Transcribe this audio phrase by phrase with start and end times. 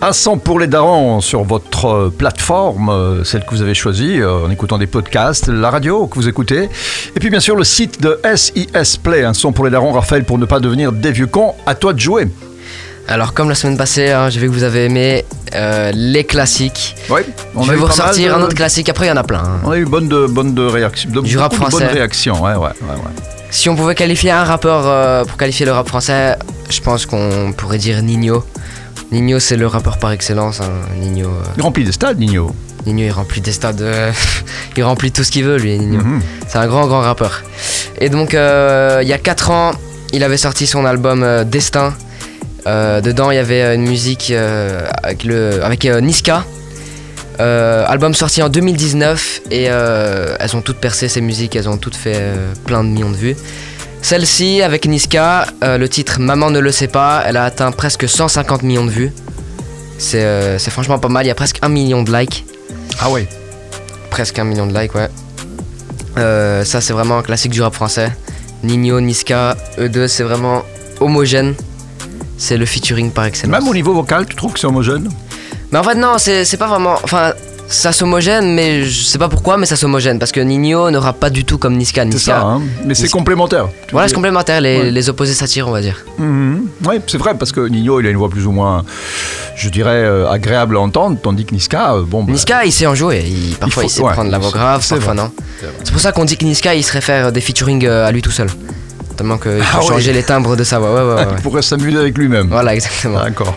[0.00, 4.20] Un son pour les darons sur votre euh, plateforme, euh, celle que vous avez choisie,
[4.20, 6.68] euh, en écoutant des podcasts, la radio que vous écoutez.
[7.16, 10.22] Et puis bien sûr le site de SIS Play, un son pour les darons, Raphaël,
[10.24, 11.54] pour ne pas devenir des vieux cons.
[11.66, 12.28] À toi de jouer.
[13.08, 15.24] Alors comme la semaine passée, hein, j'ai vu que vous avez aimé
[15.56, 16.94] euh, les classiques.
[17.10, 17.22] Oui,
[17.56, 19.40] on je vais vous ressortir de- un autre classique, après il y en a plein.
[19.42, 19.60] hein.
[19.64, 21.10] On a eu bonne de, bonne de réaction.
[21.10, 21.78] de- Du rap français.
[21.86, 23.12] bonnes réactions, ouais, ouais, ouais, ouais.
[23.50, 26.36] Si on pouvait qualifier un rappeur euh, pour qualifier le rap français,
[26.70, 28.44] je pense qu'on pourrait dire Nino.
[29.10, 30.60] Nino c'est le rappeur par excellence.
[30.60, 30.70] hein.
[31.00, 32.54] Nino, euh, Il remplit des stades, Nino.
[32.86, 34.12] Nino il remplit des stades, euh,
[34.76, 36.02] il remplit tout ce qu'il veut lui Nino.
[36.04, 36.20] Mhm.
[36.46, 37.42] C'est un grand grand rappeur.
[38.00, 39.72] Et donc euh, il y a 4 ans,
[40.12, 41.94] il avait sorti son album Destin.
[42.66, 44.30] Dedans il y avait une musique
[45.02, 46.44] avec, le, avec Niska.
[47.38, 52.20] Album sorti en 2019 et elles ont toutes percé ces musiques, elles ont toutes fait
[52.66, 53.36] plein de millions de vues.
[54.02, 58.08] Celle-ci avec Niska, euh, le titre Maman ne le sait pas, elle a atteint presque
[58.08, 59.12] 150 millions de vues.
[59.98, 62.44] C'est euh, c'est franchement pas mal, il y a presque un million de likes.
[63.00, 63.28] Ah ouais.
[64.10, 65.08] Presque un million de likes, ouais.
[66.16, 68.10] Euh, ça, c'est vraiment un classique du rap français.
[68.62, 70.62] Nino, Niska, eux deux, c'est vraiment
[71.00, 71.54] homogène.
[72.38, 73.60] C'est le featuring par excellence.
[73.60, 75.08] Même au niveau vocal, tu trouves que c'est homogène?
[75.70, 76.96] Mais en fait, non, c'est c'est pas vraiment.
[77.02, 77.32] Enfin,
[77.68, 80.18] ça s'homogène, mais je sais pas pourquoi, mais ça s'homogène.
[80.18, 82.04] Parce que Nino rappe pas du tout comme Niska.
[82.10, 83.68] C'est ça, hein Mais c'est complémentaire.
[83.92, 84.90] Voilà, c'est complémentaire, les, Ouais.
[84.90, 86.04] les opposés s'attirent, on va dire.
[86.18, 86.66] Mhm.
[86.86, 88.84] Oui, c'est vrai, parce que Nino, il a une voix plus ou moins,
[89.56, 92.24] je dirais, euh, agréable à entendre, tandis que Niska, euh, bon.
[92.24, 93.24] bah, Niska, il sait en jouer.
[93.26, 95.22] Il, parfois, il, faut- sait ouais, prendre la voix grave, c'est parfois vrai.
[95.24, 95.30] non.
[95.84, 98.22] C'est pour ça qu'on dit que Niska, il serait faire des featuring euh, à lui
[98.22, 98.48] tout seul.
[99.16, 99.86] Tellement qu'il Ah ouais.
[99.88, 101.26] changer les timbres de sa voix.
[101.36, 102.46] Il pourrait s'amuser avec lui-même.
[102.48, 103.20] Voilà, exactement.
[103.20, 103.56] D'accord.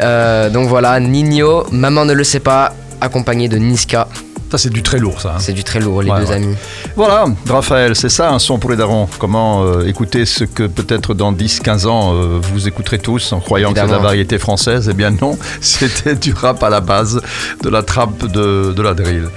[0.00, 4.08] Euh, donc voilà, Nino, Maman ne le sait pas, accompagné de Niska.
[4.50, 5.30] Ça, c'est du très lourd, ça.
[5.36, 5.38] hein.
[5.38, 6.34] C'est du très lourd, les Ouais, deux ouais.
[6.34, 6.54] amis.
[6.94, 9.08] Voilà, Raphaël, c'est ça un son pour les darons.
[9.18, 13.70] Comment euh, écouter ce que peut-être dans 10-15 ans euh, vous écouterez tous en croyant
[13.72, 14.04] que c'est de la Évidemment.
[14.08, 14.88] variété française?
[14.90, 17.22] Eh bien non, c'était du rap à la base,
[17.62, 19.28] de la trappe, de, de la drill.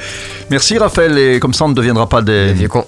[0.49, 2.47] Merci Raphaël, et comme ça on ne deviendra pas des...
[2.47, 2.85] Les vieux cons.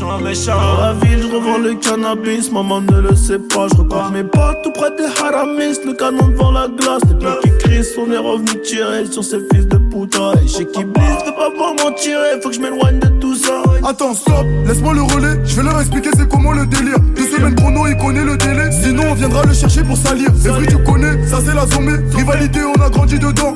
[0.00, 0.60] Méchant, méchant.
[0.60, 3.68] Dans la ville, je revends le cannabis, maman ne le sait pas.
[3.68, 7.02] Je repars mes potes tout près des haramis, le canon devant la glace.
[7.08, 10.32] Les mecs qui crient, on est revenu tirer sur ces fils de putain.
[10.42, 13.34] Et chez qui blisse, veut pas voir m'en tirer, faut que je m'éloigne de tout
[13.34, 13.62] ça.
[13.84, 16.98] Attends, stop, laisse-moi le relais, je vais leur expliquer c'est comment le délire.
[17.14, 18.70] Deux semaines chrono, il connaît le délai.
[18.72, 20.28] Sinon, on viendra le chercher pour salir.
[20.46, 22.02] Evry, tu connais, ça c'est la zombie.
[22.16, 23.54] Rivalité, on a grandi dedans.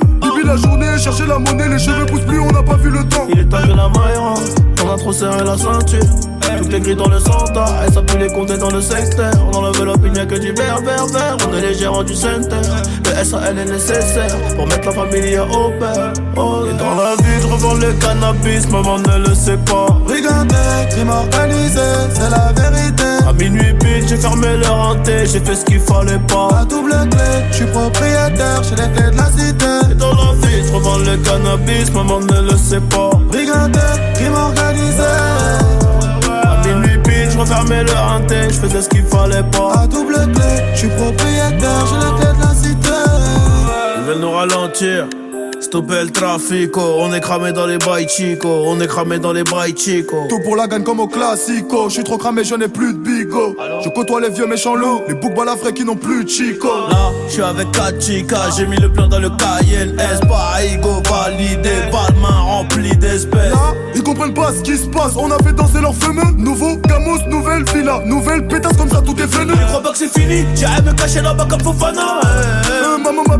[0.54, 3.26] La journée, chercher la monnaie, les cheveux poussent plus, on n'a pas vu le temps.
[3.28, 4.14] Il est temps que la maille
[4.84, 5.98] on a trop serré la ceinture.
[6.58, 9.32] Tout est gris dans le centre, et ça pue les compter dans le secteur.
[9.50, 11.36] On enlève l'opinion que du vert, vert, vert.
[11.48, 12.60] On est les gérants du center.
[13.04, 16.12] Le SAL est nécessaire pour mettre la famille au père.
[16.36, 19.86] Oh, et dans la vie, revends le cannabis, maman ne le sait pas.
[20.06, 21.80] Brigandais, crime organisé,
[22.12, 23.26] c'est la vérité.
[23.28, 26.48] À minuit pile, j'ai fermé le renté, j'ai fait ce qu'il fallait pas.
[26.60, 29.73] À double clé, je suis propriétaire, j'ai les clés de la cité.
[31.16, 33.10] Le cannabis, maman ne le sait pas.
[33.28, 33.80] Brigandais,
[34.14, 35.02] crime organisé.
[36.42, 39.82] À minuit pile, je refermais le renté, je faisais ce qu'il fallait pas.
[39.82, 42.88] À double clé, je suis propriétaire, j'ai les clés de la cité.
[43.98, 45.06] Ils veulent nous ralentir.
[45.74, 49.42] Stopper le trafic, on est cramé dans les bails chico, on est cramé dans les
[49.42, 50.24] bails chico.
[50.28, 51.88] Tout pour la gagne comme au classico.
[51.88, 53.56] Je suis trop cramé, je n'ai plus de bigot.
[53.82, 56.68] Je côtoie les vieux méchants loups, les boucs balafrés qui n'ont plus de chico.
[56.68, 60.62] Là, je suis avec 4 chicas, j'ai mis le plan dans le Cayenne S, pas
[60.64, 63.50] ego validé, pas de main remplie d'espèces.
[63.50, 65.14] Là, ils comprennent pas ce qui se passe.
[65.16, 66.22] On a fait danser leurs fameux.
[66.36, 69.54] Nouveau Camus, nouvelle villa, nouvelle pétasse comme ça, tout est venu.
[69.60, 72.20] Je crois pas que c'est fini, à me cacher là-bas comme Fofana.
[72.22, 72.84] eh.
[72.84, 73.38] Euh, maman m'a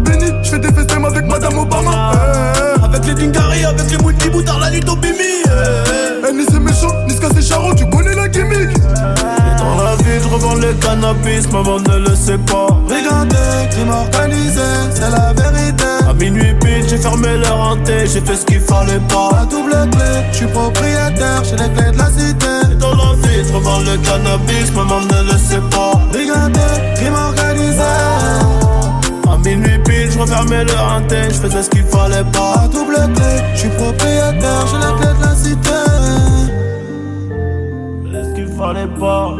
[4.81, 5.43] la au bimi.
[5.47, 6.33] eh, eh.
[6.33, 8.71] ni c'est méchant, ni c'est charron, tu connais la gimmick.
[8.71, 12.67] Et dans la vie, je revends le cannabis, maman ne le sait pas.
[12.89, 14.61] Brigandais, crime organisé,
[14.95, 15.85] c'est la vérité.
[16.09, 19.47] À minuit pile, j'ai fermé le renté, j'ai fait ce qu'il fallait pas.
[19.51, 22.73] double clé, je suis propriétaire, j'ai les clés de la cité.
[22.73, 25.93] Et dans la vie, je revends le cannabis, maman ne le sait pas.
[26.13, 27.83] Brigandais, crime organisé.
[30.45, 32.69] À refermais le je faisais ce qu'il fallait À pas.
[32.71, 35.81] double clé, je suis propriétaire, j'ai les clés de la cité.
[38.19, 39.35] Est-ce qu'il fallait pas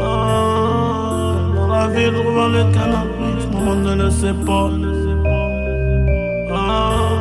[0.00, 4.70] Ah, Dans la ville, je revends le cannabis, maman ne le sait pas.
[6.54, 7.17] Ah.